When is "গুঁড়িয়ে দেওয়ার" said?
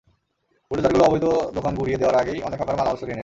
1.75-2.15